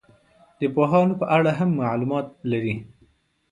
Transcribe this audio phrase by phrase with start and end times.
[0.59, 2.75] د پوهانو په اړه هم معلومات لري.